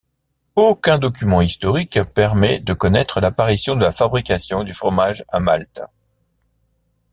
[0.55, 5.79] Aucun document historique permet de connaître l'apparition de la fabrication du fromage à Malte.